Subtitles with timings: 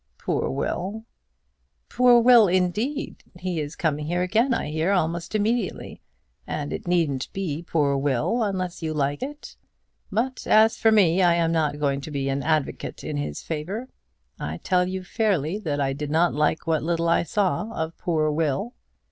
[0.17, 1.05] "Poor Will!"
[1.87, 3.23] "Poor Will, indeed.
[3.39, 6.01] He is coming here again, I hear, almost immediately,
[6.47, 9.55] and it needn't be 'poor Will' unless you like it.
[10.11, 13.89] But as for me, I am not going to be an advocate in his favour.
[14.39, 18.31] I tell you fairly that I did not like what little I saw of poor
[18.31, 18.73] Will."